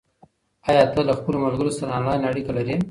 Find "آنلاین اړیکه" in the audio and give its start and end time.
1.97-2.51